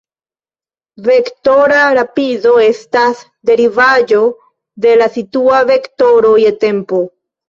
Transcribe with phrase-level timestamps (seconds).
[1.07, 4.21] Vektora rapido estas derivaĵo
[4.87, 7.03] de la situa vektoro je tempo.